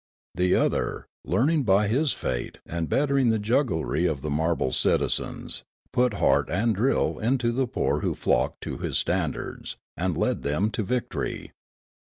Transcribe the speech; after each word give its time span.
The 0.33 0.55
other, 0.55 1.05
learning 1.23 1.61
by 1.61 1.87
his 1.87 2.11
fate 2.11 2.57
and 2.65 2.89
bettering 2.89 3.29
the 3.29 3.37
jugglery 3.37 4.07
of 4.07 4.23
the 4.23 4.31
marble 4.31 4.71
citizens, 4.71 5.61
put 5.93 6.15
heart 6.15 6.49
and 6.49 6.73
drill 6.75 7.19
into 7.19 7.51
the 7.51 7.67
poor 7.67 7.99
who 7.99 8.15
flocked 8.15 8.61
to 8.61 8.79
his 8.79 8.97
standards, 8.97 9.77
and 9.95 10.17
led 10.17 10.41
them 10.41 10.71
to 10.71 10.81
victor} 10.81 11.49